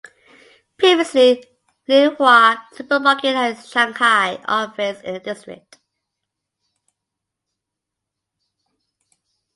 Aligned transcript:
Previously 0.79 1.43
Lianhua 1.87 2.57
Supermarket 2.73 3.35
had 3.35 3.51
its 3.51 3.69
Shanghai 3.69 4.41
office 4.47 4.99
in 5.01 5.13
the 5.13 5.19
district. 5.19 5.77